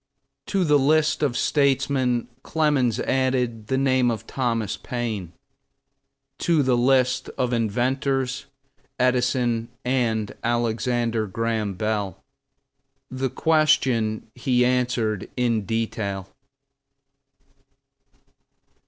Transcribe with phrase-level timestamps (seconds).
[0.47, 5.31] To the list of statesmen Clemens added the name of Thomas Paine;
[6.39, 8.47] to the list of inventors,
[8.97, 12.17] Edison and Alexander Graham Bell.
[13.11, 16.33] The question he answered in detail.